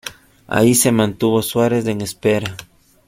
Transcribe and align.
Allí 0.47 0.73
se 0.73 0.91
mantuvo 0.91 1.43
Suárez, 1.43 1.85
en 1.85 2.01
espera. 2.01 2.57